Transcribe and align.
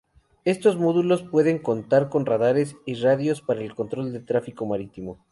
Estos 0.45 0.77
módulos 0.79 1.21
pueden 1.21 1.59
contar 1.59 2.09
con 2.09 2.25
radares 2.25 2.75
y 2.87 2.95
radios 2.95 3.43
para 3.43 3.61
el 3.61 3.75
control 3.75 4.11
del 4.13 4.25
tráfico 4.25 4.65
marítimo. 4.65 5.19